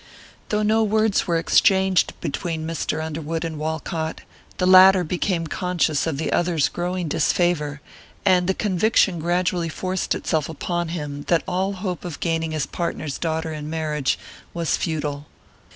Though 0.49 0.63
no 0.63 0.81
words 0.83 1.27
were 1.27 1.37
exchanged 1.37 2.19
between 2.21 2.65
Mr. 2.65 3.03
Underwood 3.05 3.45
and 3.45 3.59
Walcott, 3.59 4.21
the 4.57 4.65
latter 4.65 5.03
became 5.03 5.45
conscious 5.45 6.07
of 6.07 6.17
the 6.17 6.31
other's 6.31 6.69
growing 6.69 7.07
disfavor, 7.07 7.81
and 8.25 8.47
the 8.47 8.55
conviction 8.55 9.19
gradually 9.19 9.69
forced 9.69 10.15
itself 10.15 10.49
upon 10.49 10.87
him 10.87 11.25
that 11.27 11.43
all 11.47 11.73
hope 11.73 12.03
of 12.03 12.19
gaining 12.19 12.49
his 12.49 12.65
partner's 12.65 13.19
daughter 13.19 13.53
in 13.53 13.69
marriage 13.69 14.17
was 14.55 14.75
futile. 14.75 15.27